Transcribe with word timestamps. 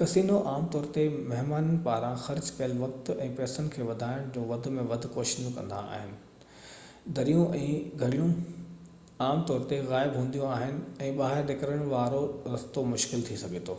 casino 0.00 0.34
عام 0.50 0.66
طور 0.74 0.84
تي 0.96 1.04
مهمانن 1.30 1.78
پاران 1.86 2.20
خرچ 2.24 2.50
ڪيل 2.58 2.74
وقت 2.82 3.08
۽ 3.14 3.24
پئسن 3.40 3.70
کي 3.76 3.86
وڌائڻ 3.88 4.28
جون 4.36 4.44
وڌ 4.50 4.68
۾ 4.76 4.84
وڌ 4.92 5.08
ڪوششون 5.16 5.56
ڪندا 5.56 5.80
آهن 5.96 6.12
دريون 7.18 7.56
۽ 7.62 7.74
گھڙيون 8.08 8.34
عام 9.28 9.42
طور 9.50 9.64
تي 9.72 9.80
غائب 9.92 10.16
هونديون 10.20 10.56
آهن 10.58 10.80
۽ 11.08 11.16
ٻاهر 11.22 11.44
نڪرڻ 11.50 11.82
وارو 11.96 12.22
رستو 12.54 12.86
مشڪل 12.94 13.26
ٿي 13.32 13.40
سگهي 13.44 13.64
ٿو 13.70 13.76